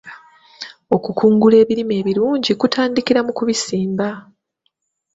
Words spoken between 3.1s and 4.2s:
mu kubisimba.